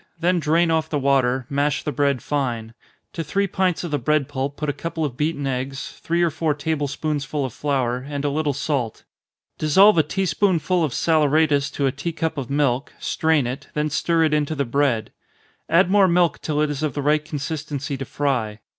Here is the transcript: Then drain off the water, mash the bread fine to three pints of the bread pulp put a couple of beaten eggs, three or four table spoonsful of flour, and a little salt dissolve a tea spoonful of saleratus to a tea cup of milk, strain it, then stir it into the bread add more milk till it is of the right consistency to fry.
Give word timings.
Then 0.19 0.39
drain 0.39 0.71
off 0.71 0.89
the 0.89 0.97
water, 0.97 1.45
mash 1.47 1.83
the 1.83 1.91
bread 1.91 2.23
fine 2.23 2.73
to 3.13 3.23
three 3.23 3.45
pints 3.45 3.83
of 3.83 3.91
the 3.91 3.99
bread 3.99 4.27
pulp 4.27 4.57
put 4.57 4.67
a 4.67 4.73
couple 4.73 5.05
of 5.05 5.15
beaten 5.15 5.45
eggs, 5.45 5.89
three 6.01 6.23
or 6.23 6.31
four 6.31 6.55
table 6.55 6.87
spoonsful 6.87 7.45
of 7.45 7.53
flour, 7.53 7.97
and 7.99 8.25
a 8.25 8.31
little 8.31 8.51
salt 8.55 9.03
dissolve 9.59 9.99
a 9.99 10.01
tea 10.01 10.25
spoonful 10.25 10.83
of 10.83 10.91
saleratus 10.95 11.69
to 11.73 11.85
a 11.85 11.91
tea 11.91 12.13
cup 12.13 12.39
of 12.39 12.49
milk, 12.49 12.93
strain 12.97 13.45
it, 13.45 13.67
then 13.75 13.91
stir 13.91 14.23
it 14.23 14.33
into 14.33 14.55
the 14.55 14.65
bread 14.65 15.11
add 15.69 15.87
more 15.91 16.07
milk 16.07 16.41
till 16.41 16.61
it 16.61 16.71
is 16.71 16.81
of 16.81 16.95
the 16.95 17.03
right 17.03 17.23
consistency 17.23 17.95
to 17.95 18.03
fry. 18.05 18.57